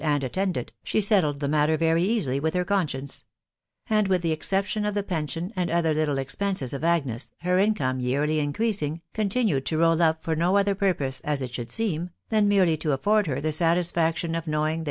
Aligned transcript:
and 0.03 0.23
attended, 0.23 0.73
shot 0.83 1.03
settled, 1.03 1.39
the 1.39 1.47
matter 1.47 1.77
very 1.77 2.01
easily 2.01 2.39
with 2.39 2.55
her 2.55 2.65
conscienoe; 2.65 3.23
and 3.87 4.07
with* 4.07 4.23
the 4.23 4.31
exception 4.31 4.83
of 4.83 4.95
the: 4.95 5.03
pension,, 5.03 5.53
and 5.55 5.69
otherr 5.69 5.93
little 5.93 6.17
expenses 6.17 6.73
oT 6.73 6.83
Agnes, 6.83 7.33
hen 7.41 7.59
income, 7.59 7.99
yearly 7.99 8.37
increasing^ 8.37 9.01
controlled, 9.13 9.63
to 9.63 9.77
roll 9.77 10.01
up* 10.01 10.23
for 10.23 10.35
no 10.35 10.57
other 10.57 10.73
purpose, 10.73 11.21
as 11.23 11.43
it 11.43 11.53
should 11.53 11.69
seen*, 11.69 12.09
than 12.29 12.47
merely 12.47 12.75
> 12.77 12.77
to 12.77 12.87
airbrdher 12.89 13.39
the 13.43 13.49
satisfaetioo 13.49 14.35
of 14.35 14.47
knowing: 14.47 14.79
that 14.79 14.79